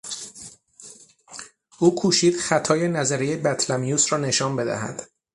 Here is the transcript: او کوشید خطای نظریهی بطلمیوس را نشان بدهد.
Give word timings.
او 1.79 1.95
کوشید 1.95 2.37
خطای 2.37 2.87
نظریهی 2.87 3.35
بطلمیوس 3.35 4.13
را 4.13 4.19
نشان 4.19 4.55
بدهد. 4.55 5.09